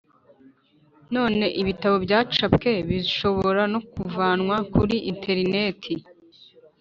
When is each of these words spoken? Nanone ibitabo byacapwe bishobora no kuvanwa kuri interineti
Nanone 1.11 1.47
ibitabo 1.61 1.95
byacapwe 2.05 2.71
bishobora 2.89 3.61
no 3.73 3.79
kuvanwa 3.91 4.55
kuri 4.73 4.95
interineti 5.11 5.93